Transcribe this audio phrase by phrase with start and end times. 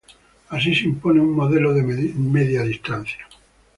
[0.49, 3.23] Así se impone un modelo de media distancia